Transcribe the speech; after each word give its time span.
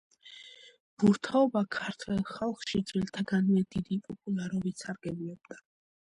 ბურთაობა 1.03 1.61
ქართველ 1.75 2.23
ხალხში 2.31 2.81
ძველთაგანვე 2.93 3.63
დიდი 3.77 4.01
პოპულარობით 4.09 4.85
სარგებლობდა. 4.87 5.63